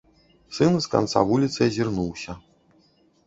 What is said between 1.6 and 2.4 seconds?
азірнуўся.